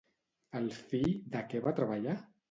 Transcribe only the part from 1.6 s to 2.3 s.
va treballar?